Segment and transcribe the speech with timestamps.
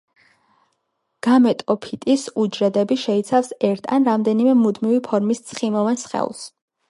[1.27, 6.43] გამეტოფიტის უჯრედები შეიცავს ერთ ან რამდენიმე მუდმივი ფორმის ცხიმოვან სხეულს.